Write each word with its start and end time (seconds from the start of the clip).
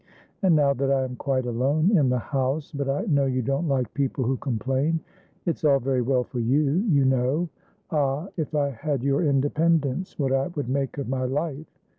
And 0.41 0.55
now 0.55 0.73
that 0.73 0.89
I 0.89 1.03
am 1.03 1.15
quite 1.15 1.45
alone 1.45 1.95
in 1.95 2.09
the 2.09 2.17
housebut 2.17 2.89
I 2.89 3.05
know 3.05 3.27
you 3.27 3.43
don't 3.43 3.67
like 3.67 3.93
people 3.93 4.23
who 4.23 4.35
complain. 4.35 4.99
It's 5.45 5.63
all 5.63 5.77
very 5.79 6.01
well 6.01 6.23
for 6.23 6.39
you, 6.39 6.83
you 6.89 7.05
know. 7.05 7.49
Ah! 7.91 8.27
if 8.35 8.55
I 8.55 8.71
had 8.71 9.03
your 9.03 9.21
independence! 9.21 10.17
What 10.17 10.31
I 10.33 10.47
would 10.47 10.69
make 10.69 10.97
of 10.97 11.07
my 11.07 11.25
life! 11.25 11.67